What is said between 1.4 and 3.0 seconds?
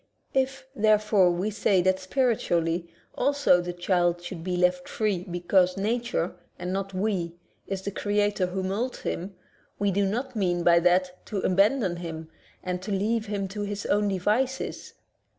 say that spiritually